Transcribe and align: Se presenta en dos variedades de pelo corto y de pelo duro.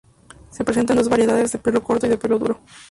Se 0.49 0.63
presenta 0.63 0.93
en 0.93 0.97
dos 0.97 1.09
variedades 1.09 1.51
de 1.51 1.59
pelo 1.59 1.83
corto 1.83 2.07
y 2.07 2.09
de 2.09 2.17
pelo 2.17 2.39
duro. 2.39 2.59